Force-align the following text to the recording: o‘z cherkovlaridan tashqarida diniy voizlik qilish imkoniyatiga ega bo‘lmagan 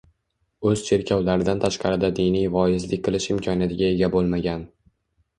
o‘z 0.67 0.79
cherkovlaridan 0.85 1.59
tashqarida 1.65 2.09
diniy 2.19 2.47
voizlik 2.55 3.03
qilish 3.07 3.27
imkoniyatiga 3.33 3.91
ega 3.91 4.09
bo‘lmagan 4.17 4.65